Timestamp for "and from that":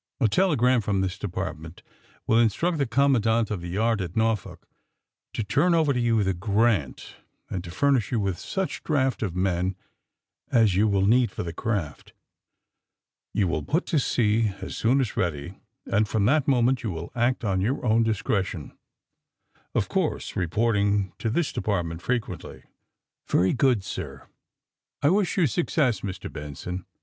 15.85-16.47